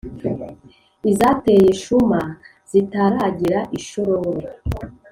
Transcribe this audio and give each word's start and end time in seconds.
izateye 1.11 1.67
shuma 1.83 2.21
zitaragera 2.71 3.59
i 3.77 3.79
shororo 3.87 4.49